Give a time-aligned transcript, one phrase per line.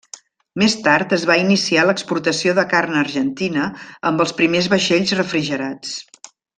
[0.61, 3.69] Més tard es va iniciar l'exportació de carn argentina
[4.13, 5.97] amb els primers vaixells refrigerats.